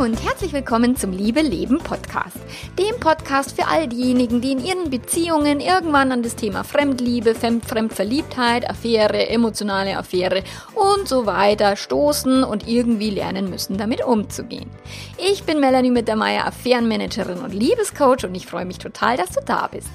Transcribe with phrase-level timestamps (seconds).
[0.00, 2.38] und herzlich willkommen zum Liebe Leben Podcast.
[2.78, 7.66] Dem Podcast für all diejenigen, die in ihren Beziehungen irgendwann an das Thema Fremdliebe, Fremd
[7.66, 10.42] Fremdverliebtheit, Affäre, emotionale Affäre
[10.74, 14.70] und so weiter stoßen und irgendwie lernen müssen, damit umzugehen.
[15.18, 19.66] Ich bin Melanie Mittermeier, Affärenmanagerin und Liebescoach und ich freue mich total, dass du da
[19.66, 19.90] bist.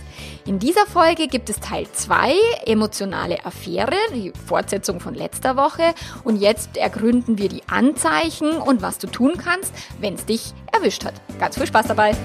[0.47, 2.35] In dieser Folge gibt es Teil 2,
[2.67, 8.99] emotionale Affäre, die Fortsetzung von letzter Woche und jetzt ergründen wir die Anzeichen und was
[8.99, 11.15] du tun kannst, wenn es dich erwischt hat.
[11.39, 12.15] Ganz viel Spaß dabei!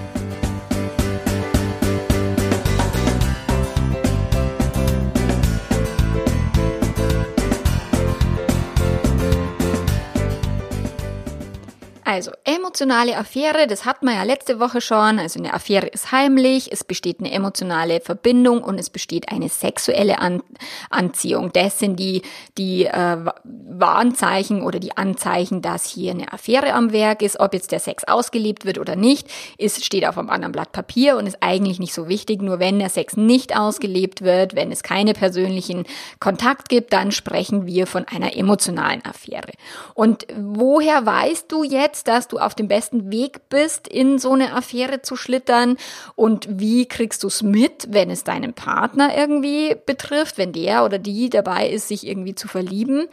[12.10, 15.20] Also, emotionale Affäre, das hat man ja letzte Woche schon.
[15.20, 20.18] Also, eine Affäre ist heimlich, es besteht eine emotionale Verbindung und es besteht eine sexuelle
[20.18, 20.42] An
[20.90, 21.52] Anziehung.
[21.52, 22.22] Das sind die,
[22.58, 27.38] die äh, Warnzeichen oder die Anzeichen, dass hier eine Affäre am Werk ist.
[27.38, 31.16] Ob jetzt der Sex ausgelebt wird oder nicht, ist, steht auf einem anderen Blatt Papier
[31.16, 32.42] und ist eigentlich nicht so wichtig.
[32.42, 35.84] Nur wenn der Sex nicht ausgelebt wird, wenn es keine persönlichen
[36.18, 39.52] Kontakt gibt, dann sprechen wir von einer emotionalen Affäre.
[39.94, 44.32] Und woher weißt du jetzt, jetzt, dass du auf dem besten Weg bist, in so
[44.32, 45.76] eine Affäre zu schlittern?
[46.16, 50.98] Und wie kriegst du es mit, wenn es deinen Partner irgendwie betrifft, wenn der oder
[50.98, 53.08] die dabei ist, sich irgendwie zu verlieben?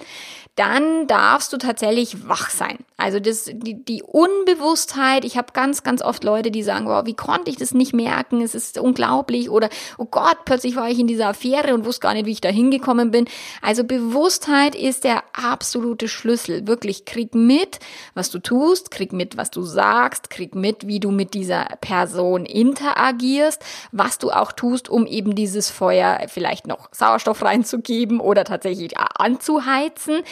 [0.58, 2.80] Dann darfst du tatsächlich wach sein.
[2.97, 7.14] Also das, die, die Unbewusstheit, ich habe ganz, ganz oft Leute, die sagen, wow, wie
[7.14, 8.41] konnte ich das nicht merken?
[8.41, 9.52] Es ist unglaublich.
[9.52, 12.41] Oder, oh Gott, plötzlich war ich in dieser Affäre und wusste gar nicht, wie ich
[12.41, 13.25] da hingekommen bin.
[13.61, 16.66] Also Bewusstheit ist der absolute Schlüssel.
[16.66, 17.77] Wirklich, krieg mit,
[18.16, 22.47] was du tust, krieg mit, was du sagst, krieg mit, wie du mit dieser Person
[22.47, 28.97] interagierst, was du auch tust, um eben dieses Feuer vielleicht noch Sauerstoff reinzugeben oder tatsächlich
[28.97, 30.23] anzuheizen.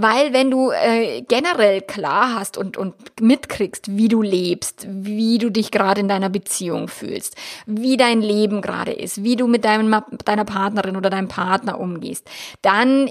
[0.00, 5.50] Weil wenn du äh, generell klar hast und, und mitkriegst, wie du lebst, wie du
[5.50, 7.34] dich gerade in deiner Beziehung fühlst,
[7.66, 12.30] wie dein Leben gerade ist, wie du mit deinem, deiner Partnerin oder deinem Partner umgehst,
[12.62, 13.10] dann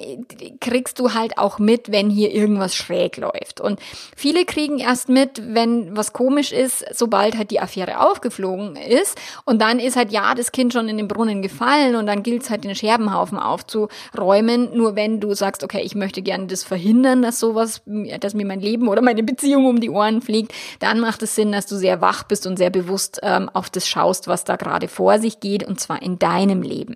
[0.61, 3.59] kriegst du halt auch mit, wenn hier irgendwas schräg läuft.
[3.59, 3.81] Und
[4.15, 9.17] viele kriegen erst mit, wenn was komisch ist, sobald halt die Affäre aufgeflogen ist.
[9.43, 12.43] Und dann ist halt ja das Kind schon in den Brunnen gefallen und dann gilt
[12.43, 14.69] es halt den Scherbenhaufen aufzuräumen.
[14.73, 17.81] Nur wenn du sagst, okay, ich möchte gerne das verhindern, dass sowas,
[18.19, 21.51] dass mir mein Leben oder meine Beziehung um die Ohren fliegt, dann macht es Sinn,
[21.51, 24.87] dass du sehr wach bist und sehr bewusst ähm, auf das schaust, was da gerade
[24.87, 26.95] vor sich geht und zwar in deinem Leben.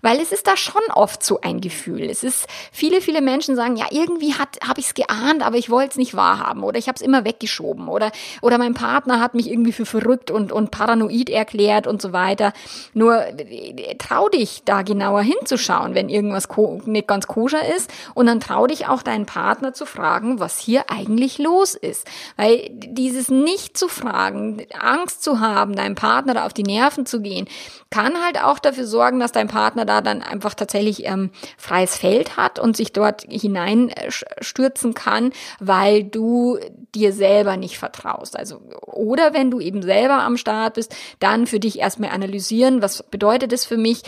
[0.00, 2.08] Weil es ist da schon oft so ein Gefühl.
[2.08, 5.90] Es ist, viele, viele Menschen sagen, ja, irgendwie habe ich es geahnt, aber ich wollte
[5.90, 9.50] es nicht wahrhaben oder ich habe es immer weggeschoben oder, oder mein Partner hat mich
[9.50, 12.52] irgendwie für verrückt und, und paranoid erklärt und so weiter.
[12.94, 16.48] Nur äh, trau dich da genauer hinzuschauen, wenn irgendwas
[16.86, 20.90] nicht ganz koscher ist und dann trau dich auch deinen Partner zu fragen, was hier
[20.90, 22.06] eigentlich los ist.
[22.36, 27.20] Weil dieses nicht zu fragen, Angst zu haben, deinem Partner da auf die Nerven zu
[27.20, 27.48] gehen,
[27.90, 32.36] kann halt auch dafür sorgen, dass dein Partner da dann einfach tatsächlich ähm, freies Feld
[32.36, 36.58] hat und sich dort hineinstürzen kann, weil du
[36.94, 38.36] dir selber nicht vertraust.
[38.36, 43.02] Also, oder wenn du eben selber am Start bist, dann für dich erstmal analysieren, was
[43.02, 44.02] bedeutet es für mich?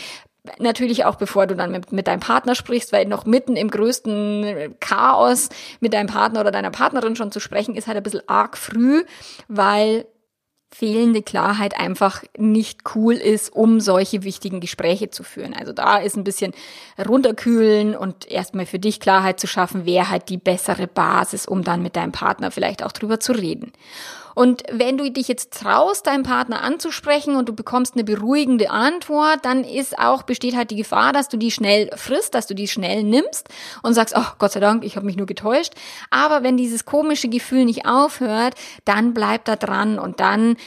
[0.59, 4.75] Natürlich auch bevor du dann mit, mit deinem Partner sprichst, weil noch mitten im größten
[4.81, 5.47] Chaos
[5.79, 9.05] mit deinem Partner oder deiner Partnerin schon zu sprechen, ist halt ein bisschen arg früh,
[9.47, 10.05] weil
[10.73, 15.53] fehlende Klarheit einfach nicht cool ist, um solche wichtigen Gespräche zu führen.
[15.53, 16.53] Also da ist ein bisschen
[16.97, 21.83] runterkühlen und erstmal für dich Klarheit zu schaffen, wäre halt die bessere Basis, um dann
[21.83, 23.71] mit deinem Partner vielleicht auch drüber zu reden.
[24.35, 29.39] Und wenn du dich jetzt traust, deinen Partner anzusprechen und du bekommst eine beruhigende Antwort,
[29.43, 32.67] dann ist auch, besteht halt die Gefahr, dass du die schnell frisst, dass du die
[32.67, 33.49] schnell nimmst
[33.81, 35.73] und sagst, oh Gott sei Dank, ich habe mich nur getäuscht.
[36.09, 38.55] Aber wenn dieses komische Gefühl nicht aufhört,
[38.85, 40.57] dann bleib da dran und dann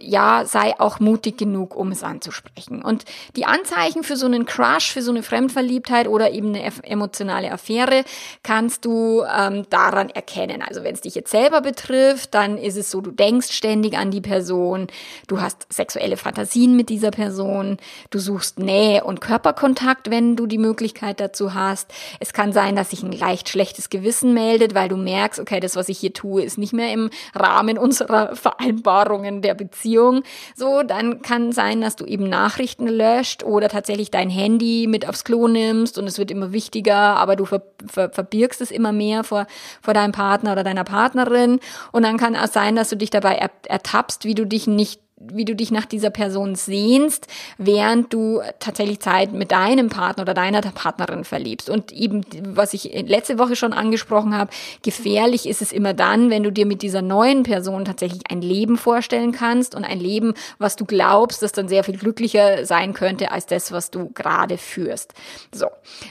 [0.00, 2.82] ja, sei auch mutig genug, um es anzusprechen.
[2.82, 3.04] Und
[3.36, 8.04] die Anzeichen für so einen Crush, für so eine Fremdverliebtheit oder eben eine emotionale Affäre
[8.42, 10.62] kannst du ähm, daran erkennen.
[10.62, 14.10] Also wenn es dich jetzt selber betrifft, dann ist es so, du denkst ständig an
[14.10, 14.86] die Person,
[15.26, 17.78] du hast sexuelle Fantasien mit dieser Person,
[18.10, 21.92] du suchst Nähe und Körperkontakt, wenn du die Möglichkeit dazu hast.
[22.20, 25.76] Es kann sein, dass sich ein leicht schlechtes Gewissen meldet, weil du merkst, okay, das,
[25.76, 30.22] was ich hier tue, ist nicht mehr im Rahmen unserer Vereinbarungen der Beziehung Beziehung,
[30.54, 35.24] so, dann kann sein, dass du eben Nachrichten löscht oder tatsächlich dein Handy mit aufs
[35.24, 39.24] Klo nimmst und es wird immer wichtiger, aber du ver, ver, verbirgst es immer mehr
[39.24, 39.46] vor,
[39.82, 41.60] vor deinem Partner oder deiner Partnerin.
[41.92, 43.34] Und dann kann auch sein, dass du dich dabei
[43.68, 45.00] ertappst, wie du dich nicht
[45.32, 47.26] wie du dich nach dieser Person sehnst,
[47.58, 51.70] während du tatsächlich Zeit mit deinem Partner oder deiner Partnerin verliebst.
[51.70, 54.50] Und eben, was ich letzte Woche schon angesprochen habe,
[54.82, 58.76] gefährlich ist es immer dann, wenn du dir mit dieser neuen Person tatsächlich ein Leben
[58.76, 63.30] vorstellen kannst und ein Leben, was du glaubst, das dann sehr viel glücklicher sein könnte
[63.30, 65.12] als das, was du gerade führst.
[65.52, 65.66] So.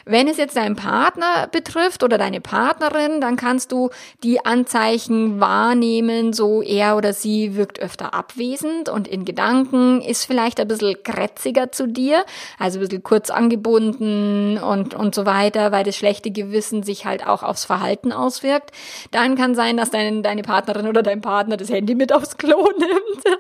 [0.06, 3.90] Wenn es jetzt deinen Partner betrifft oder deine Partnerin, dann kannst du
[4.24, 10.60] die Anzeichen wahrnehmen, so er oder sie wirkt öfter abwesend und in Gedanken ist vielleicht
[10.60, 12.26] ein bisschen krätziger zu dir,
[12.60, 17.26] also ein bisschen kurz angebunden und, und so weiter, weil das schlechte Gewissen sich halt
[17.26, 18.72] auch aufs Verhalten auswirkt.
[19.12, 22.68] Dann kann sein, dass dein, deine Partnerin oder dein Partner das Handy mit aufs Klo
[22.80, 23.40] nimmt.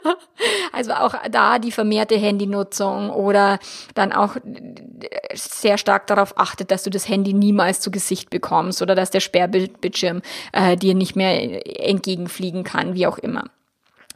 [0.71, 3.59] also auch da die vermehrte Handynutzung oder
[3.95, 4.35] dann auch
[5.33, 9.19] sehr stark darauf achtet, dass du das Handy niemals zu Gesicht bekommst oder dass der
[9.19, 10.21] Sperrbildschirm
[10.51, 13.45] äh, dir nicht mehr entgegenfliegen kann, wie auch immer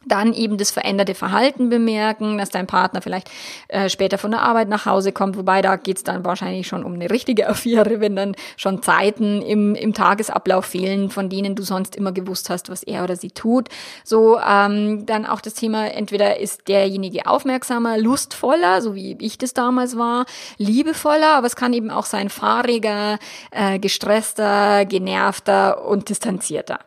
[0.08, 3.30] dann eben das veränderte Verhalten bemerken, dass dein Partner vielleicht
[3.68, 6.94] äh, später von der Arbeit nach Hause kommt, wobei da geht's dann wahrscheinlich schon um
[6.94, 11.96] eine richtige Affäre, wenn dann schon Zeiten im, im Tagesablauf fehlen, von denen du sonst
[11.96, 13.70] immer gewusst hast, was er oder sie tut.
[14.04, 19.54] So ähm, dann auch das Thema, entweder ist derjenige aufmerksamer, lustvoller, so wie ich das
[19.54, 20.26] damals war,
[20.58, 23.20] liebevoller, aber es kann eben auch sein fahriger,
[23.52, 26.80] äh, gestresster, genervter und distanzierter.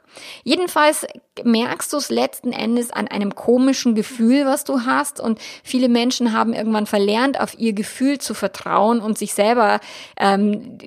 [0.45, 1.07] Jedenfalls
[1.43, 5.21] merkst du es letzten Endes an einem komischen Gefühl, was du hast.
[5.21, 9.81] Und viele Menschen haben irgendwann verlernt, auf ihr Gefühl zu vertrauen und sich selber
[10.19, 10.79] ähm,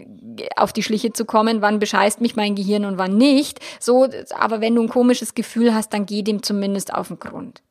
[0.55, 3.59] auf die Schliche zu kommen, wann bescheißt mich mein Gehirn und wann nicht.
[3.79, 7.61] So, aber wenn du ein komisches Gefühl hast, dann geh dem zumindest auf den Grund.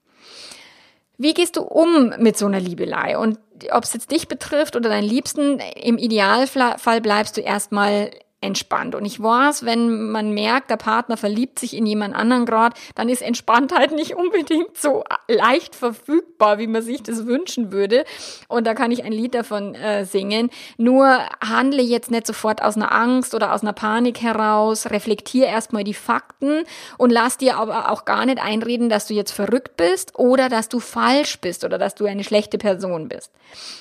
[1.19, 3.17] Wie gehst du um mit so einer Liebelei?
[3.19, 3.39] Und
[3.71, 8.11] ob es jetzt dich betrifft oder deinen Liebsten, im Idealfall bleibst du erstmal
[8.43, 8.95] entspannt.
[8.95, 13.09] Und ich weiß, wenn man merkt, der Partner verliebt sich in jemand anderen gerade, dann
[13.09, 18.05] ist Entspanntheit nicht unbedingt so leicht verfügbar, wie man sich das wünschen würde.
[18.49, 20.51] Und da kann ich ein Lied davon äh, singen.
[20.77, 24.91] Nur handle jetzt nicht sofort aus einer Angst oder aus einer Panik heraus.
[24.91, 26.65] Reflektier erstmal die Fakten
[26.99, 30.69] und lass dir aber auch gar nicht einreden, dass du jetzt verrückt bist oder dass
[30.69, 33.31] du falsch bist oder dass du eine schlechte Person bist.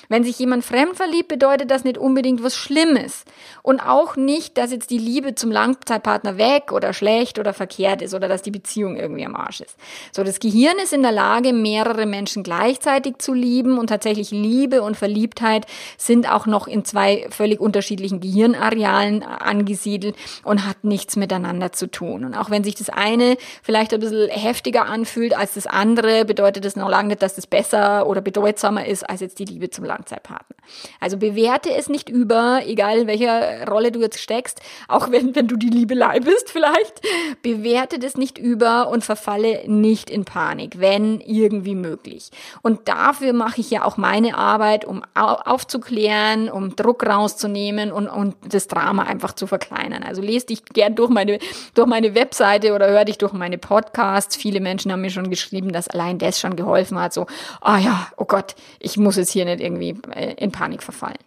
[0.08, 3.24] Wenn sich jemand fremd verliebt, bedeutet das nicht unbedingt was Schlimmes.
[3.62, 8.14] Und auch nicht, dass jetzt die Liebe zum Langzeitpartner weg oder schlecht oder verkehrt ist
[8.14, 9.76] oder dass die Beziehung irgendwie am Arsch ist.
[10.10, 14.82] So, das Gehirn ist in der Lage, mehrere Menschen gleichzeitig zu lieben und tatsächlich Liebe
[14.82, 15.66] und Verliebtheit
[15.96, 22.24] sind auch noch in zwei völlig unterschiedlichen Gehirnarealen angesiedelt und hat nichts miteinander zu tun.
[22.24, 26.64] Und auch wenn sich das eine vielleicht ein bisschen heftiger anfühlt als das andere, bedeutet
[26.64, 29.84] das noch lange nicht, dass das besser oder bedeutsamer ist als jetzt die Liebe zum
[29.84, 30.56] Langzeitpartner.
[31.00, 35.48] Also bewerte es nicht über, egal welcher Rolle du jetzt steckst, steckst, auch wenn, wenn
[35.48, 37.00] du die Liebelei bist vielleicht,
[37.42, 42.30] bewerte das nicht über und verfalle nicht in Panik, wenn irgendwie möglich.
[42.62, 48.34] Und dafür mache ich ja auch meine Arbeit, um aufzuklären, um Druck rauszunehmen und, und
[48.46, 50.02] das Drama einfach zu verkleinern.
[50.02, 51.38] Also lese dich gern durch meine,
[51.74, 54.36] durch meine Webseite oder hör dich durch meine Podcasts.
[54.36, 57.12] Viele Menschen haben mir schon geschrieben, dass allein das schon geholfen hat.
[57.12, 57.26] So,
[57.60, 61.18] ah oh ja, oh Gott, ich muss jetzt hier nicht irgendwie äh, in Panik verfallen.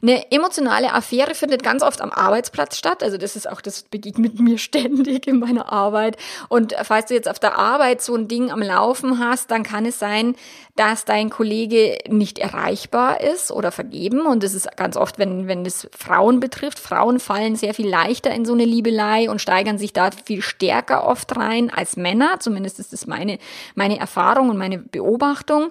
[0.00, 3.02] Eine emotionale Affäre findet ganz oft am Arbeitsplatz statt.
[3.02, 6.16] Also das ist auch, das begegnet mir ständig in meiner Arbeit.
[6.48, 9.86] Und falls du jetzt auf der Arbeit so ein Ding am Laufen hast, dann kann
[9.86, 10.36] es sein,
[10.78, 14.26] dass dein Kollege nicht erreichbar ist oder vergeben.
[14.26, 16.78] Und das ist ganz oft, wenn, wenn es Frauen betrifft.
[16.78, 21.04] Frauen fallen sehr viel leichter in so eine Liebelei und steigern sich da viel stärker
[21.04, 22.38] oft rein als Männer.
[22.38, 23.38] Zumindest ist das meine,
[23.74, 25.70] meine Erfahrung und meine Beobachtung.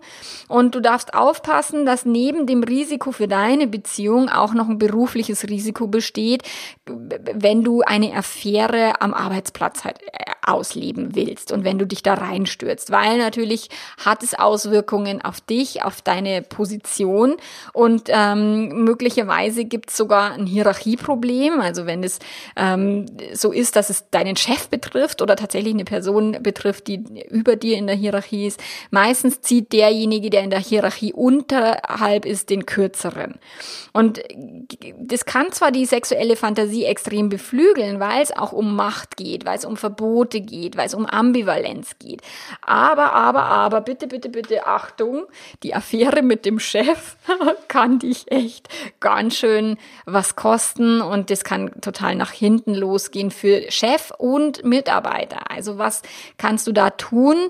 [0.49, 5.47] Und du darfst aufpassen, dass neben dem Risiko für deine Beziehung auch noch ein berufliches
[5.47, 6.43] Risiko besteht,
[6.85, 12.13] wenn du eine Affäre am Arbeitsplatz halt äh, ausleben willst und wenn du dich da
[12.13, 13.69] reinstürzt, weil natürlich
[14.03, 17.35] hat es Auswirkungen auf dich, auf deine Position
[17.73, 22.19] und ähm, möglicherweise gibt es sogar ein Hierarchieproblem, also wenn es
[22.55, 27.55] ähm, so ist, dass es deinen Chef betrifft oder tatsächlich eine Person betrifft, die über
[27.55, 32.65] dir in der Hierarchie ist, meistens zieht derjenige, der in der Hierarchie unterhalb ist, den
[32.65, 33.35] kürzeren.
[33.93, 34.21] Und
[34.99, 39.57] das kann zwar die sexuelle Fantasie extrem beflügeln, weil es auch um Macht geht, weil
[39.57, 42.21] es um Verbote Seite geht, weil es um Ambivalenz geht.
[42.61, 45.25] Aber, aber, aber, bitte, bitte, bitte, Achtung,
[45.63, 47.17] die Affäre mit dem Chef
[47.67, 53.71] kann dich echt ganz schön was kosten und das kann total nach hinten losgehen für
[53.71, 55.49] Chef und Mitarbeiter.
[55.51, 56.01] Also was
[56.37, 57.49] kannst du da tun?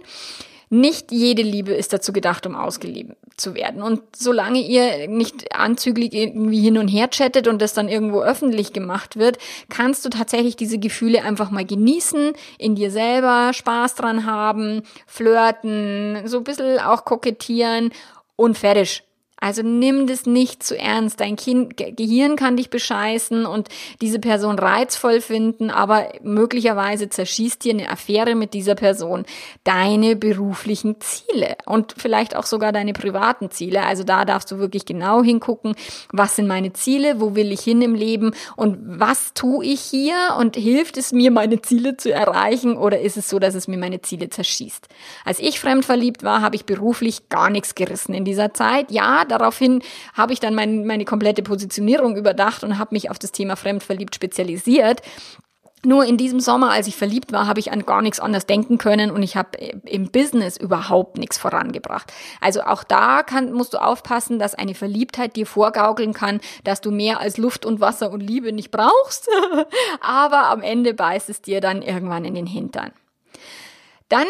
[0.69, 3.81] Nicht jede Liebe ist dazu gedacht, um ausgeliebt zu werden.
[3.81, 8.74] Und solange ihr nicht anzüglich irgendwie hin und her chattet und das dann irgendwo öffentlich
[8.74, 9.38] gemacht wird,
[9.69, 16.21] kannst du tatsächlich diese Gefühle einfach mal genießen, in dir selber Spaß dran haben, flirten,
[16.25, 17.91] so ein bisschen auch kokettieren
[18.36, 19.06] und fertig.
[19.39, 21.20] Also nimm das nicht zu ernst.
[21.20, 23.70] Dein kind, Gehirn kann dich bescheißen und
[24.01, 29.25] diese Person reizvoll finden, aber möglicherweise zerschießt dir eine Affäre mit dieser Person
[29.63, 33.84] deine beruflichen Ziele und vielleicht auch sogar deine privaten Ziele.
[33.84, 35.75] Also da darfst du wirklich genau hingucken,
[36.12, 40.15] was sind meine Ziele, wo will ich hin im Leben und was tue ich hier
[40.39, 43.77] und hilft es mir, meine Ziele zu erreichen oder ist es so, dass es mir
[43.77, 44.88] meine Ziele zerschießt?
[45.25, 48.91] Als ich fremdverliebt war, habe ich beruflich gar nichts gerissen in dieser Zeit.
[48.91, 49.81] Ja, daraufhin
[50.13, 54.15] habe ich dann mein, meine komplette Positionierung überdacht und habe mich auf das Thema Fremdverliebt
[54.15, 55.01] spezialisiert.
[55.86, 58.79] Nur in diesem Sommer, als ich verliebt war, habe ich an gar nichts anderes denken
[58.79, 62.12] können und ich habe im Business überhaupt nichts vorangebracht.
[62.41, 66.89] Also auch da kann, musst du aufpassen, dass eine Verliebtheit dir vorgaukeln kann, dass du
[66.89, 69.29] mehr als Luft und Wasser und Liebe nicht brauchst.
[70.01, 72.91] Aber am Ende beißt es dir dann irgendwann in den Hintern.
[74.09, 74.25] Dann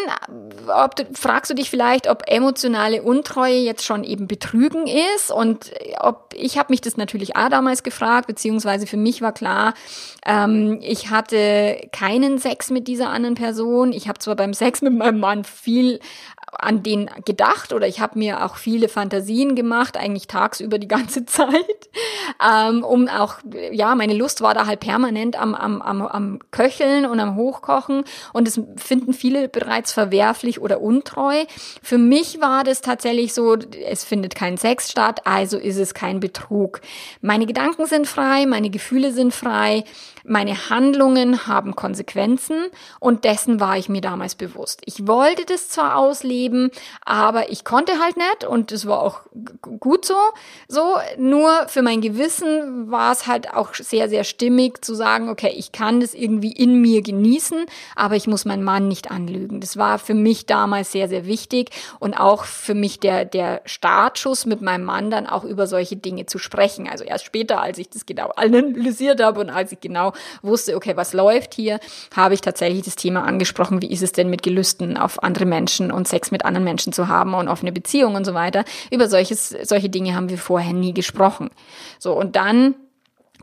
[0.67, 6.34] ob fragst du dich vielleicht, ob emotionale Untreue jetzt schon eben Betrügen ist und ob
[6.36, 9.75] ich habe mich das natürlich auch damals gefragt, beziehungsweise für mich war klar,
[10.25, 13.93] ähm, ich hatte keinen Sex mit dieser anderen Person.
[13.93, 16.00] Ich habe zwar beim Sex mit meinem Mann viel
[16.51, 21.25] an den gedacht oder ich habe mir auch viele Fantasien gemacht, eigentlich tagsüber die ganze
[21.25, 21.89] Zeit,
[22.44, 23.36] ähm, um auch,
[23.72, 28.04] ja, meine Lust war da halt permanent am, am, am, am Köcheln und am Hochkochen
[28.34, 31.46] und das finden viele bereits verwerflich oder untreu.
[31.84, 36.20] Für mich war das tatsächlich so, es findet kein Sex statt, also ist es kein
[36.20, 36.82] Betrug.
[37.22, 39.84] Meine Gedanken sind frei, meine Gefühle sind frei,
[40.24, 42.66] meine Handlungen haben Konsequenzen
[43.00, 44.82] und dessen war ich mir damals bewusst.
[44.86, 46.38] Ich wollte das zwar ausleben,
[47.06, 49.22] aber ich konnte halt nicht und es war auch
[49.62, 50.16] gut so.
[50.68, 55.54] So, nur für mein Gewissen war es halt auch sehr, sehr stimmig zu sagen, okay,
[55.56, 59.60] ich kann das irgendwie in mir genießen, aber ich muss meinen Mann nicht anlügen.
[59.62, 64.46] Das war für mich damals sehr, sehr wichtig und auch für mich der, der Startschuss
[64.46, 66.88] mit meinem Mann dann auch über solche Dinge zu sprechen.
[66.88, 70.96] Also erst später, als ich das genau analysiert habe und als ich genau wusste, okay,
[70.96, 71.80] was läuft hier,
[72.16, 75.92] habe ich tatsächlich das Thema angesprochen, wie ist es denn mit Gelüsten auf andere Menschen
[75.92, 78.63] und Sex mit anderen Menschen zu haben und offene Beziehungen und so weiter.
[78.91, 81.50] Über solches, solche Dinge haben wir vorher nie gesprochen.
[82.00, 82.75] So, und dann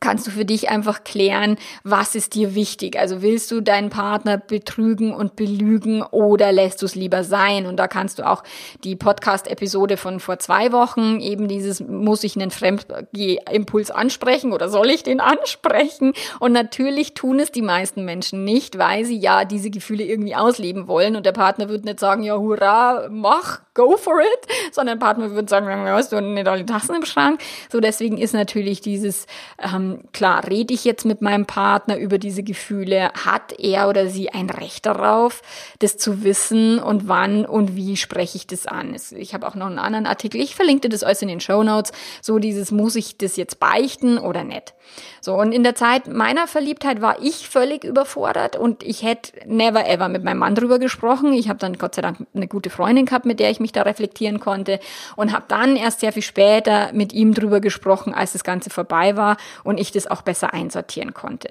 [0.05, 2.99] kannst du für dich einfach klären, was ist dir wichtig.
[2.99, 7.65] Also willst du deinen Partner betrügen und belügen oder lässt du es lieber sein?
[7.65, 8.45] Und da kannst du auch
[8.85, 14.91] die Podcast-Episode von vor zwei Wochen, eben dieses, muss ich einen Fremdimpuls ansprechen oder soll
[14.91, 16.13] ich den ansprechen?
[16.39, 20.87] Und natürlich tun es die meisten Menschen nicht, weil sie ja diese Gefühle irgendwie ausleben
[20.87, 25.05] wollen und der Partner wird nicht sagen, ja, hurra, mach, go for it, sondern der
[25.05, 27.41] Partner wird sagen, ja, hast du nicht alle Tassen im Schrank?
[27.71, 29.27] So, deswegen ist natürlich dieses,
[29.59, 33.11] ähm, klar, rede ich jetzt mit meinem Partner über diese Gefühle?
[33.25, 35.43] Hat er oder sie ein Recht darauf,
[35.81, 38.97] das zu wissen und wann und wie spreche ich das an?
[39.17, 41.93] Ich habe auch noch einen anderen Artikel, ich verlinke das alles in den Show Notes,
[42.23, 44.75] so dieses, muss ich das jetzt beichten oder nicht?
[45.21, 49.89] So, und in der Zeit meiner Verliebtheit war ich völlig überfordert und ich hätte never
[49.89, 51.33] ever mit meinem Mann drüber gesprochen.
[51.33, 53.83] Ich habe dann Gott sei Dank eine gute Freundin gehabt, mit der ich mich da
[53.83, 54.79] reflektieren konnte
[55.17, 59.17] und habe dann erst sehr viel später mit ihm drüber gesprochen, als das Ganze vorbei
[59.17, 61.49] war und ich das auch besser einsortieren konnte.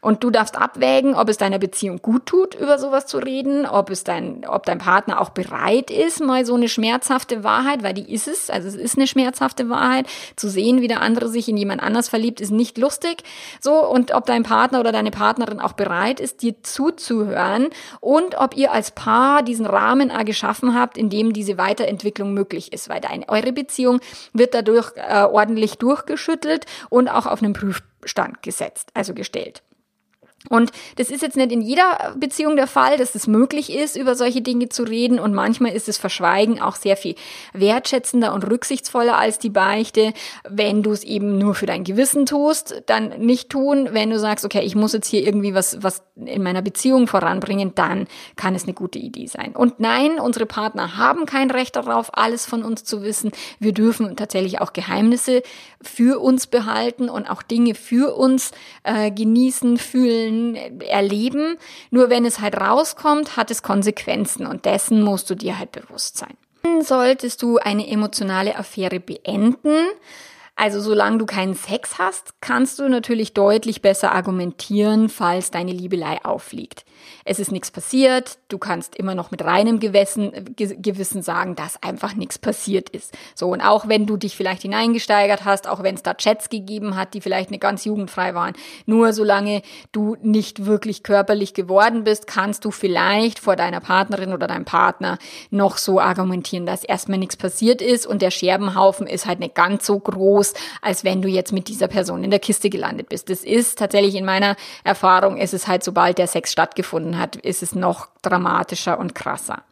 [0.00, 3.90] Und du darfst abwägen, ob es deiner Beziehung gut tut, über sowas zu reden, ob
[3.90, 8.12] es dein, ob dein Partner auch bereit ist, mal so eine schmerzhafte Wahrheit, weil die
[8.12, 11.56] ist es, also es ist eine schmerzhafte Wahrheit, zu sehen, wie der andere sich in
[11.56, 13.24] jemand anders verliebt, ist nicht lustig.
[13.60, 17.68] So, und ob dein Partner oder deine Partnerin auch bereit ist, dir zuzuhören
[18.00, 22.88] und ob ihr als Paar diesen Rahmen geschaffen habt, in dem diese Weiterentwicklung möglich ist,
[22.88, 24.00] weil deine, eure Beziehung
[24.34, 29.62] wird dadurch äh, ordentlich durchgeschüttelt und auch auf einem Prüfstand gesetzt, also gestellt.
[30.50, 34.14] Und das ist jetzt nicht in jeder Beziehung der Fall, dass es möglich ist, über
[34.14, 35.18] solche Dinge zu reden.
[35.18, 37.16] Und manchmal ist das Verschweigen auch sehr viel
[37.52, 40.12] wertschätzender und rücksichtsvoller als die Beichte.
[40.48, 43.88] Wenn du es eben nur für dein Gewissen tust, dann nicht tun.
[43.90, 47.72] Wenn du sagst, okay, ich muss jetzt hier irgendwie was, was in meiner Beziehung voranbringen,
[47.74, 49.54] dann kann es eine gute Idee sein.
[49.54, 53.32] Und nein, unsere Partner haben kein Recht darauf, alles von uns zu wissen.
[53.58, 55.42] Wir dürfen tatsächlich auch Geheimnisse
[55.82, 58.52] für uns behalten und auch Dinge für uns
[58.84, 60.27] äh, genießen, fühlen,
[60.80, 61.56] erleben.
[61.90, 66.16] Nur wenn es halt rauskommt, hat es Konsequenzen und dessen musst du dir halt bewusst
[66.16, 66.36] sein.
[66.80, 69.86] Solltest du eine emotionale Affäre beenden,
[70.60, 76.18] Also solange du keinen Sex hast, kannst du natürlich deutlich besser argumentieren, falls deine Liebelei
[76.24, 76.84] auffliegt.
[77.24, 82.14] Es ist nichts passiert, du kannst immer noch mit reinem Gewissen, Gewissen sagen, dass einfach
[82.14, 83.16] nichts passiert ist.
[83.34, 86.96] So, und auch wenn du dich vielleicht hineingesteigert hast, auch wenn es da Chats gegeben
[86.96, 88.54] hat, die vielleicht nicht ganz jugendfrei waren,
[88.86, 89.62] nur solange
[89.92, 95.18] du nicht wirklich körperlich geworden bist, kannst du vielleicht vor deiner Partnerin oder deinem Partner
[95.50, 99.86] noch so argumentieren, dass erstmal nichts passiert ist und der Scherbenhaufen ist halt nicht ganz
[99.86, 100.47] so groß,
[100.82, 103.30] als wenn du jetzt mit dieser Person in der Kiste gelandet bist.
[103.30, 107.62] Das ist tatsächlich in meiner Erfahrung, ist es halt, sobald der Sex stattgefunden hat, ist
[107.62, 109.62] es noch dramatischer und krasser.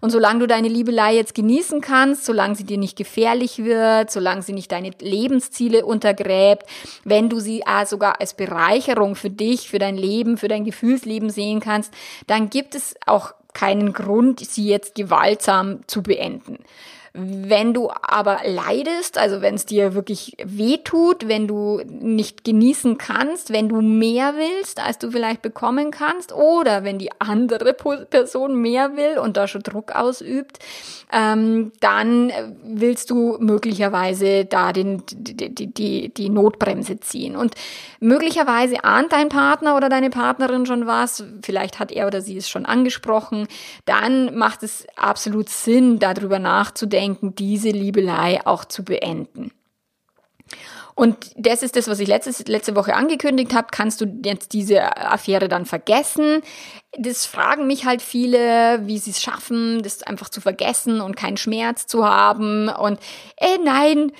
[0.00, 4.42] Und solange du deine Liebelei jetzt genießen kannst, solange sie dir nicht gefährlich wird, solange
[4.42, 6.66] sie nicht deine Lebensziele untergräbt,
[7.04, 11.30] wenn du sie äh, sogar als Bereicherung für dich, für dein Leben, für dein Gefühlsleben
[11.30, 11.92] sehen kannst,
[12.26, 16.58] dann gibt es auch keinen Grund, sie jetzt gewaltsam zu beenden.
[17.16, 22.98] Wenn du aber leidest, also wenn es dir wirklich weh tut, wenn du nicht genießen
[22.98, 28.60] kannst, wenn du mehr willst, als du vielleicht bekommen kannst, oder wenn die andere Person
[28.60, 30.58] mehr will und da schon Druck ausübt,
[31.12, 32.32] ähm, dann
[32.64, 37.36] willst du möglicherweise da den, die, die, die Notbremse ziehen.
[37.36, 37.54] Und
[38.00, 42.48] möglicherweise ahnt dein Partner oder deine Partnerin schon was, vielleicht hat er oder sie es
[42.48, 43.46] schon angesprochen,
[43.84, 49.52] dann macht es absolut Sinn, darüber nachzudenken, nachdenken, diese Liebelei auch zu beenden.
[50.94, 53.68] Und das ist das, was ich letztes, letzte Woche angekündigt habe.
[53.72, 56.42] Kannst du jetzt diese Affäre dann vergessen?
[56.96, 61.36] Das fragen mich halt viele, wie sie es schaffen, das einfach zu vergessen und keinen
[61.36, 62.68] Schmerz zu haben.
[62.68, 63.00] Und
[63.36, 64.12] äh, nein,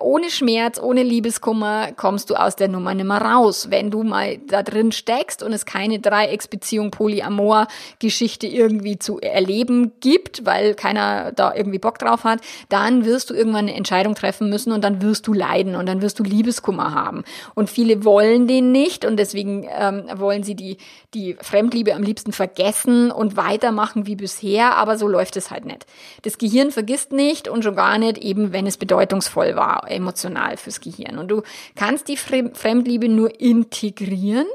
[0.00, 3.68] ohne Schmerz, ohne Liebeskummer kommst du aus der Nummer nimmer raus.
[3.70, 10.44] Wenn du mal da drin steckst und es keine Dreiecksbeziehung, Polyamor-Geschichte irgendwie zu erleben gibt,
[10.44, 14.72] weil keiner da irgendwie Bock drauf hat, dann wirst du irgendwann eine Entscheidung treffen müssen
[14.72, 17.22] und dann wirst du leiden und dann wirst du Liebeskummer haben.
[17.54, 20.78] Und viele wollen den nicht und deswegen ähm, wollen sie die,
[21.14, 25.64] die Fremdliebe Liebe am liebsten vergessen und weitermachen wie bisher, aber so läuft es halt
[25.66, 25.86] nicht.
[26.22, 30.80] Das Gehirn vergisst nicht und schon gar nicht eben, wenn es bedeutungsvoll war, emotional fürs
[30.80, 31.18] Gehirn.
[31.18, 31.42] Und du
[31.74, 34.46] kannst die Fremdliebe nur integrieren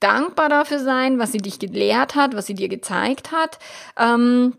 [0.00, 3.58] dankbar dafür sein, was sie dich gelehrt hat, was sie dir gezeigt hat.
[3.98, 4.54] Ähm,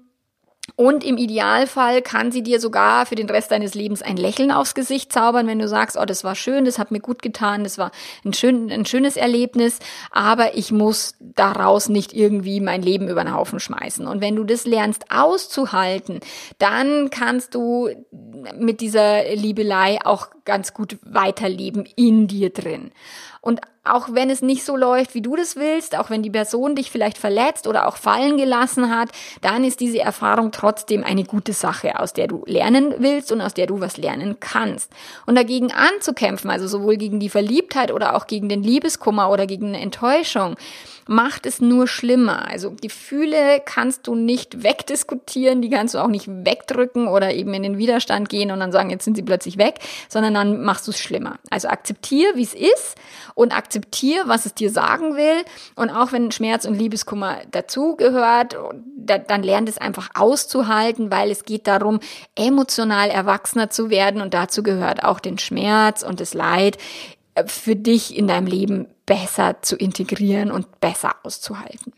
[0.76, 4.76] und im Idealfall kann sie dir sogar für den Rest deines Lebens ein Lächeln aufs
[4.76, 7.78] Gesicht zaubern, wenn du sagst, oh, das war schön, das hat mir gut getan, das
[7.78, 7.92] war
[8.24, 9.80] ein, schön, ein schönes Erlebnis,
[10.12, 14.06] aber ich muss daraus nicht irgendwie mein Leben über den Haufen schmeißen.
[14.08, 16.20] Und wenn du das lernst auszuhalten,
[16.60, 17.90] dann kannst du
[18.60, 22.92] mit dieser Liebelei auch ganz gut weiterleben in dir drin.
[23.42, 23.62] Und
[23.94, 26.92] auch wenn es nicht so läuft, wie du das willst, auch wenn die Person dich
[26.92, 29.10] vielleicht verletzt oder auch fallen gelassen hat,
[29.42, 33.54] dann ist diese Erfahrung trotzdem eine gute Sache, aus der du lernen willst und aus
[33.54, 34.92] der du was lernen kannst.
[35.26, 39.68] Und dagegen anzukämpfen, also sowohl gegen die Verliebtheit oder auch gegen den Liebeskummer oder gegen
[39.68, 40.56] eine Enttäuschung,
[41.08, 42.48] macht es nur schlimmer.
[42.48, 47.64] Also Gefühle kannst du nicht wegdiskutieren, die kannst du auch nicht wegdrücken oder eben in
[47.64, 50.92] den Widerstand gehen und dann sagen, jetzt sind sie plötzlich weg, sondern dann machst du
[50.92, 51.40] es schlimmer.
[51.50, 52.96] Also akzeptier, wie es ist
[53.36, 55.44] und akzeptier, was es dir sagen will.
[55.76, 58.58] Und auch wenn Schmerz und Liebeskummer dazugehört,
[58.96, 62.00] dann lernt es einfach auszuhalten, weil es geht darum,
[62.36, 66.78] emotional erwachsener zu werden und dazu gehört auch den Schmerz und das Leid
[67.36, 71.94] äh, für dich in deinem Leben besser zu integrieren und besser auszuhalten.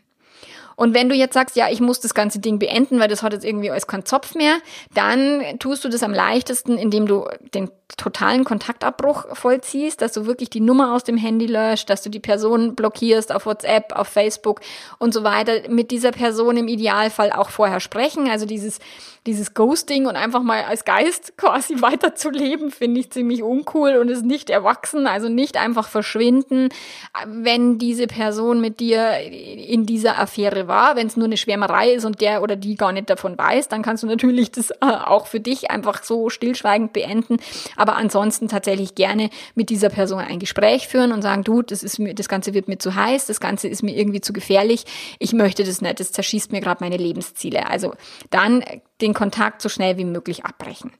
[0.80, 3.34] Und wenn du jetzt sagst, ja, ich muss das ganze Ding beenden, weil das hat
[3.34, 4.54] jetzt irgendwie alles keinen Zopf mehr,
[4.94, 10.48] dann tust du das am leichtesten, indem du den totalen Kontaktabbruch vollziehst, dass du wirklich
[10.48, 14.60] die Nummer aus dem Handy löscht, dass du die Person blockierst auf WhatsApp, auf Facebook
[14.98, 15.68] und so weiter.
[15.68, 18.30] Mit dieser Person im Idealfall auch vorher sprechen.
[18.30, 18.78] Also dieses,
[19.26, 24.24] dieses Ghosting und einfach mal als Geist quasi weiterzuleben, finde ich ziemlich uncool und ist
[24.24, 25.06] nicht erwachsen.
[25.06, 26.68] Also nicht einfach verschwinden,
[27.26, 30.96] wenn diese Person mit dir in dieser Affäre war.
[30.96, 33.82] Wenn es nur eine Schwärmerei ist und der oder die gar nicht davon weiß, dann
[33.82, 37.36] kannst du natürlich das äh, auch für dich einfach so stillschweigend beenden.
[37.76, 41.98] Aber ansonsten tatsächlich gerne mit dieser Person ein Gespräch führen und sagen, du, das ist
[41.98, 44.84] mir, das Ganze wird mir zu heiß, das Ganze ist mir irgendwie zu gefährlich,
[45.18, 47.68] ich möchte das nicht, das zerschießt mir gerade meine Lebensziele.
[47.68, 47.94] Also
[48.30, 48.64] dann
[49.02, 50.92] den Kontakt so schnell wie möglich abbrechen.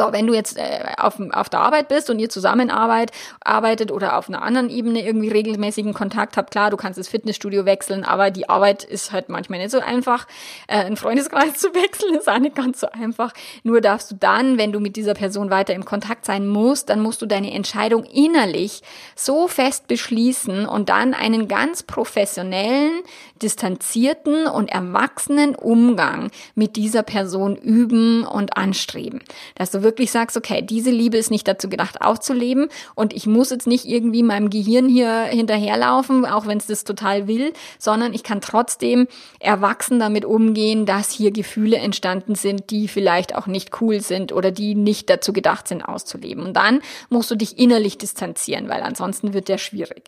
[0.00, 4.16] So, wenn du jetzt äh, auf, auf der Arbeit bist und ihr zusammenarbeitet arbeitet oder
[4.16, 8.30] auf einer anderen Ebene irgendwie regelmäßigen Kontakt habt, klar, du kannst das Fitnessstudio wechseln, aber
[8.30, 10.26] die Arbeit ist halt manchmal nicht so einfach.
[10.68, 13.34] Äh, einen Freundeskreis zu wechseln ist auch nicht ganz so einfach.
[13.62, 17.00] Nur darfst du dann, wenn du mit dieser Person weiter im Kontakt sein musst, dann
[17.00, 18.80] musst du deine Entscheidung innerlich
[19.16, 23.02] so fest beschließen und dann einen ganz professionellen,
[23.42, 29.20] distanzierten und erwachsenen Umgang mit dieser Person üben und anstreben.
[29.56, 33.50] Dass du wirklich sagst, okay, diese Liebe ist nicht dazu gedacht, aufzuleben und ich muss
[33.50, 38.22] jetzt nicht irgendwie meinem Gehirn hier hinterherlaufen, auch wenn es das total will, sondern ich
[38.22, 39.08] kann trotzdem
[39.40, 44.52] erwachsen damit umgehen, dass hier Gefühle entstanden sind, die vielleicht auch nicht cool sind oder
[44.52, 46.46] die nicht dazu gedacht sind, auszuleben.
[46.46, 50.04] Und dann musst du dich innerlich distanzieren, weil ansonsten wird der schwierig.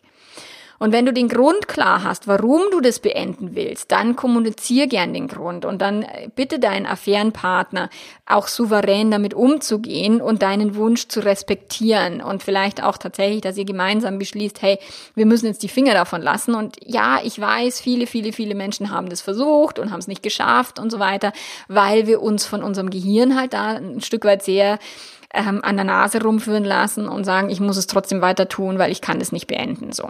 [0.79, 5.13] Und wenn du den Grund klar hast, warum du das beenden willst, dann kommunizier gern
[5.13, 7.89] den Grund und dann äh, bitte deinen Affärenpartner
[8.25, 13.65] auch souverän damit umzugehen und deinen Wunsch zu respektieren und vielleicht auch tatsächlich, dass ihr
[13.65, 14.79] gemeinsam beschließt, hey,
[15.15, 16.55] wir müssen jetzt die Finger davon lassen.
[16.55, 20.23] Und ja, ich weiß, viele, viele, viele Menschen haben das versucht und haben es nicht
[20.23, 21.33] geschafft und so weiter,
[21.67, 24.79] weil wir uns von unserem Gehirn halt da ein Stück weit sehr
[25.33, 28.91] ähm, an der Nase rumführen lassen und sagen, ich muss es trotzdem weiter tun, weil
[28.91, 30.09] ich kann das nicht beenden, so.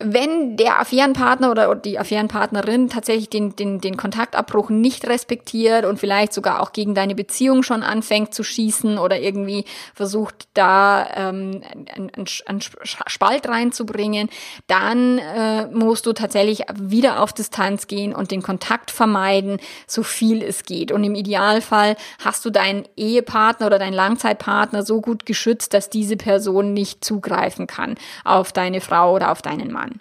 [0.00, 6.32] Wenn der Affärenpartner oder die Affärenpartnerin tatsächlich den, den, den Kontaktabbruch nicht respektiert und vielleicht
[6.32, 11.62] sogar auch gegen deine Beziehung schon anfängt zu schießen oder irgendwie versucht, da ähm,
[11.94, 12.10] einen,
[12.44, 14.30] einen Spalt reinzubringen,
[14.66, 20.42] dann äh, musst du tatsächlich wieder auf Distanz gehen und den Kontakt vermeiden, so viel
[20.42, 20.90] es geht.
[20.90, 26.16] Und im Idealfall hast du deinen Ehepartner oder deinen Langzeitpartner so gut geschützt, dass diese
[26.16, 29.93] Person nicht zugreifen kann auf deine Frau oder auf deinen Mann.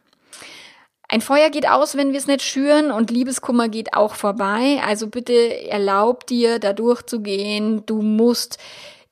[1.08, 4.82] Ein Feuer geht aus, wenn wir es nicht schüren und Liebeskummer geht auch vorbei.
[4.86, 7.86] Also bitte erlaub dir, da durchzugehen.
[7.86, 8.58] Du musst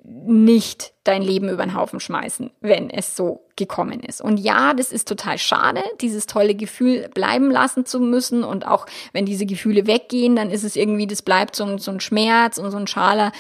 [0.04, 4.22] nicht dein Leben über den Haufen schmeißen, wenn es so gekommen ist.
[4.22, 8.44] Und ja, das ist total schade, dieses tolle Gefühl bleiben lassen zu müssen.
[8.44, 11.92] Und auch wenn diese Gefühle weggehen, dann ist es irgendwie, das bleibt so ein, so
[11.92, 13.32] ein Schmerz und so ein schaler,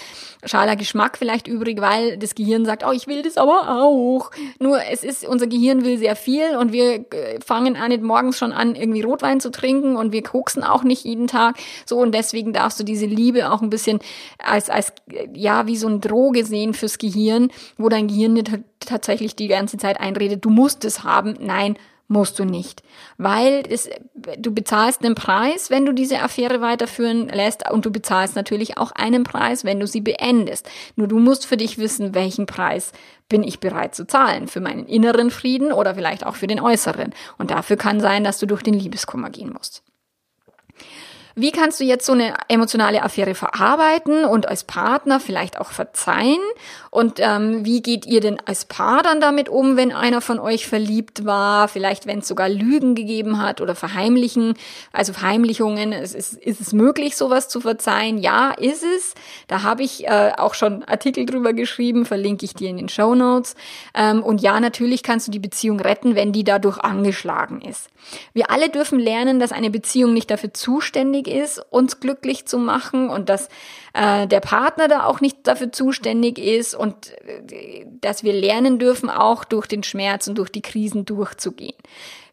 [0.45, 4.29] schaler Geschmack vielleicht übrig, weil das Gehirn sagt, oh, ich will das aber auch.
[4.59, 8.37] Nur es ist, unser Gehirn will sehr viel und wir äh, fangen an, nicht morgens
[8.37, 11.57] schon an, irgendwie Rotwein zu trinken und wir koksen auch nicht jeden Tag.
[11.87, 13.99] So und deswegen darfst du diese Liebe auch ein bisschen
[14.37, 14.93] als, als,
[15.33, 19.77] ja, wie so ein Droge sehen fürs Gehirn, wo dein Gehirn nicht tatsächlich die ganze
[19.77, 21.37] Zeit einredet, du musst es haben.
[21.39, 21.77] Nein,
[22.11, 22.83] musst du nicht.
[23.17, 23.89] Weil es,
[24.37, 28.91] du bezahlst einen Preis, wenn du diese Affäre weiterführen lässt und du bezahlst natürlich auch
[28.91, 30.69] einen Preis, wenn du sie beendest.
[30.95, 32.91] Nur du musst für dich wissen, welchen Preis
[33.29, 34.47] bin ich bereit zu zahlen.
[34.47, 37.13] Für meinen inneren Frieden oder vielleicht auch für den äußeren.
[37.37, 39.83] Und dafür kann sein, dass du durch den Liebeskummer gehen musst.
[41.35, 46.39] Wie kannst du jetzt so eine emotionale Affäre verarbeiten und als Partner vielleicht auch verzeihen?
[46.89, 50.67] Und ähm, wie geht ihr denn als Paar dann damit um, wenn einer von euch
[50.67, 51.69] verliebt war?
[51.69, 54.55] Vielleicht, wenn es sogar Lügen gegeben hat oder Verheimlichen,
[54.91, 55.93] also Verheimlichungen.
[55.93, 58.17] Ist, ist, ist es möglich, sowas zu verzeihen?
[58.17, 59.13] Ja, ist es.
[59.47, 63.15] Da habe ich äh, auch schon Artikel drüber geschrieben, verlinke ich dir in den Show
[63.15, 63.55] Notes.
[63.95, 67.89] Ähm, und ja, natürlich kannst du die Beziehung retten, wenn die dadurch angeschlagen ist.
[68.33, 73.09] Wir alle dürfen lernen, dass eine Beziehung nicht dafür zuständig ist, uns glücklich zu machen
[73.09, 73.49] und dass
[73.93, 77.11] äh, der Partner da auch nicht dafür zuständig ist und
[77.51, 81.75] äh, dass wir lernen dürfen, auch durch den Schmerz und durch die Krisen durchzugehen.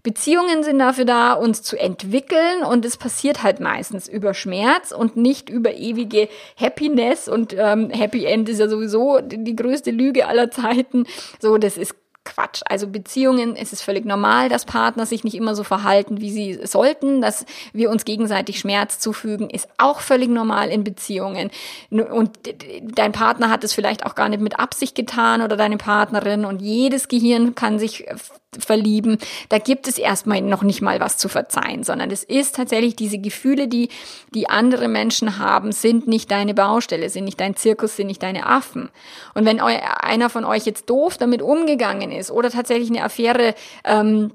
[0.02, 5.16] Beziehungen sind dafür da, uns zu entwickeln und es passiert halt meistens über Schmerz und
[5.16, 10.50] nicht über ewige Happiness und ähm, Happy End ist ja sowieso die größte Lüge aller
[10.50, 11.04] Zeiten.
[11.40, 11.94] So, das ist
[12.28, 12.62] Quatsch.
[12.68, 16.60] Also Beziehungen, es ist völlig normal, dass Partner sich nicht immer so verhalten, wie sie
[16.64, 21.50] sollten, dass wir uns gegenseitig Schmerz zufügen, ist auch völlig normal in Beziehungen.
[21.90, 22.38] Und
[22.82, 26.60] dein Partner hat es vielleicht auch gar nicht mit Absicht getan oder deine Partnerin und
[26.60, 28.06] jedes Gehirn kann sich
[28.58, 32.96] verlieben, da gibt es erstmal noch nicht mal was zu verzeihen, sondern es ist tatsächlich
[32.96, 33.90] diese Gefühle, die,
[34.34, 38.46] die andere Menschen haben, sind nicht deine Baustelle, sind nicht dein Zirkus, sind nicht deine
[38.46, 38.88] Affen.
[39.34, 44.32] Und wenn einer von euch jetzt doof damit umgegangen ist oder tatsächlich eine Affäre ähm,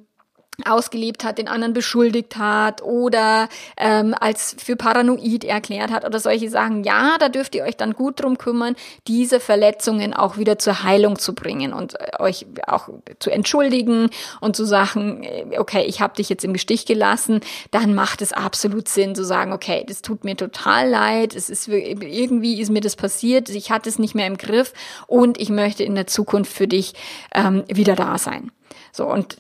[0.65, 6.49] ausgelebt hat, den anderen beschuldigt hat oder ähm, als für paranoid erklärt hat oder solche
[6.49, 6.83] Sachen.
[6.83, 8.75] Ja, da dürft ihr euch dann gut drum kümmern,
[9.07, 12.89] diese Verletzungen auch wieder zur Heilung zu bringen und äh, euch auch
[13.19, 14.09] zu entschuldigen
[14.41, 18.31] und zu sagen, äh, okay, ich habe dich jetzt im Stich gelassen, dann macht es
[18.31, 22.81] absolut Sinn zu sagen, okay, das tut mir total leid, es ist irgendwie ist mir
[22.81, 24.73] das passiert, ich hatte es nicht mehr im Griff
[25.07, 26.93] und ich möchte in der Zukunft für dich
[27.33, 28.51] ähm, wieder da sein.
[28.95, 29.37] So, und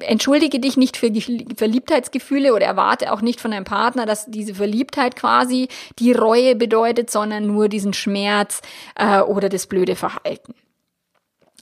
[0.00, 1.10] entschuldige dich nicht für
[1.56, 7.08] Verliebtheitsgefühle oder erwarte auch nicht von deinem Partner, dass diese Verliebtheit quasi die Reue bedeutet,
[7.08, 8.60] sondern nur diesen Schmerz
[8.94, 10.54] äh, oder das blöde Verhalten.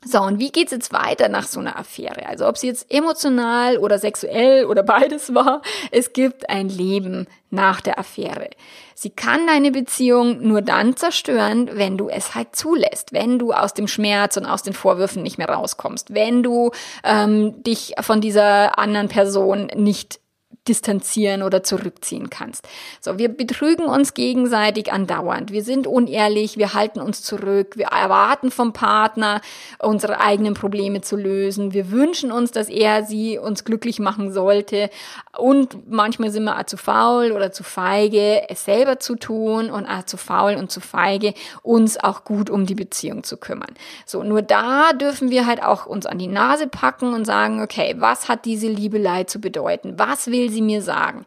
[0.02, 2.26] So, und wie geht's jetzt weiter nach so einer Affäre?
[2.26, 5.60] Also ob sie jetzt emotional oder sexuell oder beides war,
[5.90, 8.48] es gibt ein Leben nach der Affäre.
[8.94, 13.74] Sie kann deine Beziehung nur dann zerstören, wenn du es halt zulässt, wenn du aus
[13.74, 16.70] dem Schmerz und aus den Vorwürfen nicht mehr rauskommst, wenn du
[17.04, 20.20] ähm, dich von dieser anderen Person nicht
[20.70, 22.66] distanzieren oder zurückziehen kannst.
[23.00, 25.50] So, wir betrügen uns gegenseitig andauernd.
[25.50, 29.40] Wir sind unehrlich, wir halten uns zurück, wir erwarten vom Partner,
[29.80, 31.72] unsere eigenen Probleme zu lösen.
[31.72, 34.90] Wir wünschen uns, dass er sie uns glücklich machen sollte.
[35.36, 40.16] Und manchmal sind wir zu faul oder zu feige, es selber zu tun und zu
[40.16, 43.74] faul und zu feige, uns auch gut um die Beziehung zu kümmern.
[44.06, 47.96] So, nur da dürfen wir halt auch uns an die Nase packen und sagen, okay,
[47.98, 49.94] was hat diese Liebelei zu bedeuten?
[49.98, 51.24] Was will sie mir sagen?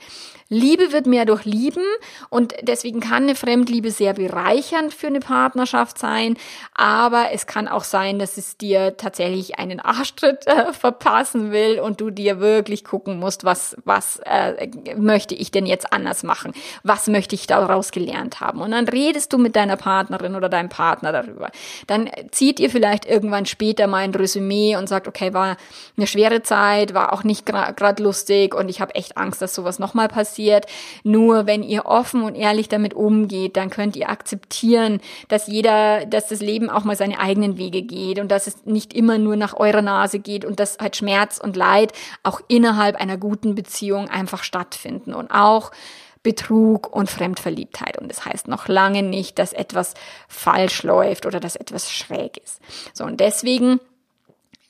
[0.54, 1.84] Liebe wird mehr durch Lieben
[2.30, 6.38] und deswegen kann eine Fremdliebe sehr bereichernd für eine Partnerschaft sein,
[6.76, 12.00] aber es kann auch sein, dass es dir tatsächlich einen Arschtritt äh, verpassen will und
[12.00, 16.54] du dir wirklich gucken musst, was, was äh, möchte ich denn jetzt anders machen?
[16.84, 18.62] Was möchte ich daraus gelernt haben?
[18.62, 21.50] Und dann redest du mit deiner Partnerin oder deinem Partner darüber.
[21.88, 25.58] Dann zieht ihr vielleicht irgendwann später mal ein Resümee und sagt, okay, war
[25.98, 29.80] eine schwere Zeit, war auch nicht gerade lustig und ich habe echt Angst, dass sowas
[29.80, 30.66] nochmal passiert passiert.
[31.04, 36.28] Nur wenn ihr offen und ehrlich damit umgeht, dann könnt ihr akzeptieren, dass jeder, dass
[36.28, 39.56] das Leben auch mal seine eigenen Wege geht und dass es nicht immer nur nach
[39.56, 44.44] eurer Nase geht und dass halt Schmerz und Leid auch innerhalb einer guten Beziehung einfach
[44.44, 45.72] stattfinden und auch
[46.24, 47.98] Betrug und Fremdverliebtheit.
[47.98, 49.94] Und das heißt noch lange nicht, dass etwas
[50.30, 52.62] falsch läuft oder dass etwas schräg ist.
[52.94, 53.82] So, und deswegen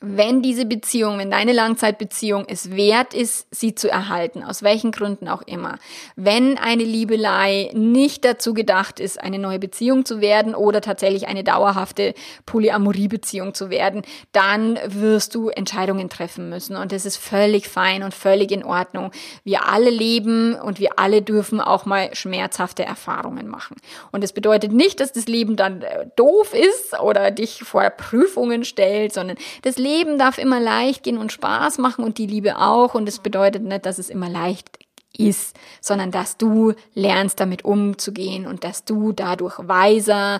[0.05, 5.29] wenn diese Beziehung, wenn deine Langzeitbeziehung es wert ist, sie zu erhalten, aus welchen Gründen
[5.29, 5.79] auch immer,
[6.17, 11.45] wenn eine Liebelei nicht dazu gedacht ist, eine neue Beziehung zu werden oder tatsächlich eine
[11.45, 14.01] dauerhafte Polyamoriebeziehung zu werden,
[14.33, 19.11] dann wirst du Entscheidungen treffen müssen und das ist völlig fein und völlig in Ordnung.
[19.45, 23.77] Wir alle leben und wir alle dürfen auch mal schmerzhafte Erfahrungen machen.
[24.11, 28.65] Und das bedeutet nicht, dass das Leben dann äh, doof ist oder dich vor Prüfungen
[28.65, 32.57] stellt, sondern das Leben Leben darf immer leicht gehen und Spaß machen und die Liebe
[32.57, 32.95] auch.
[32.95, 34.79] Und es bedeutet nicht, dass es immer leicht
[35.17, 40.39] ist, sondern dass du lernst damit umzugehen und dass du dadurch weiser,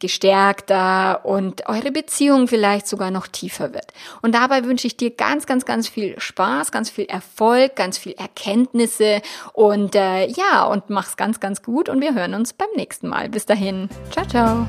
[0.00, 3.92] gestärkter und eure Beziehung vielleicht sogar noch tiefer wird.
[4.22, 8.12] Und dabei wünsche ich dir ganz, ganz, ganz viel Spaß, ganz viel Erfolg, ganz viel
[8.12, 9.20] Erkenntnisse
[9.52, 13.28] und äh, ja, und mach's ganz, ganz gut und wir hören uns beim nächsten Mal.
[13.28, 13.88] Bis dahin.
[14.10, 14.66] Ciao, ciao.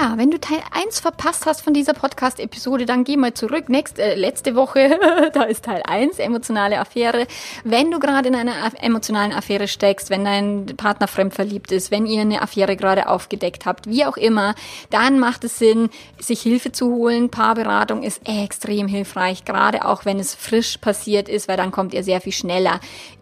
[0.00, 3.68] Ja, wenn du Teil 1 verpasst hast von dieser Podcast-Episode, dann geh mal zurück.
[3.68, 4.98] Nächste, äh, letzte Woche,
[5.34, 7.26] da ist Teil 1, emotionale Affäre.
[7.64, 12.06] Wenn du gerade in einer emotionalen Affäre steckst, wenn dein Partner fremd verliebt ist, wenn
[12.06, 14.54] ihr eine Affäre gerade aufgedeckt habt, wie auch immer,
[14.88, 17.28] dann macht es Sinn, sich Hilfe zu holen.
[17.28, 22.04] Paarberatung ist extrem hilfreich, gerade auch wenn es frisch passiert ist, weil dann kommt ihr
[22.04, 22.80] sehr viel schneller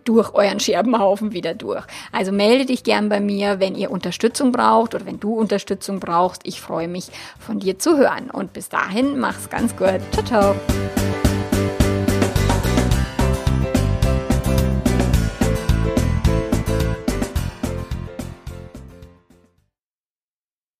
[0.08, 1.84] durch euren Scherbenhaufen wieder durch.
[2.12, 6.42] Also melde dich gern bei mir, wenn ihr Unterstützung braucht oder wenn du Unterstützung brauchst.
[6.44, 8.30] Ich freue mich von dir zu hören.
[8.30, 10.00] Und bis dahin, mach's ganz gut.
[10.12, 11.07] Ciao, ciao.